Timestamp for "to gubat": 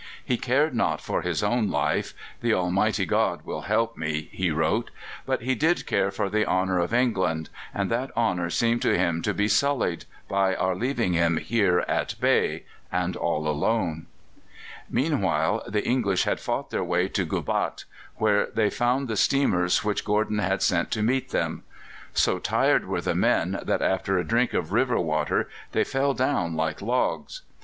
17.09-17.85